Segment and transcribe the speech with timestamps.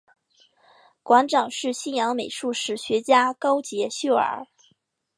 [1.03, 4.47] 馆长是西洋美术史学家高阶秀尔。